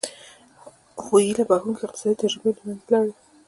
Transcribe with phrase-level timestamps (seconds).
[1.01, 3.13] خو هیله بښوونکې اقتصادي تجربې له منځه لاړې.